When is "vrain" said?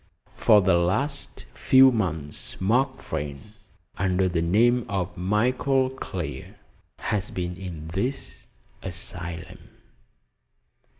2.99-3.53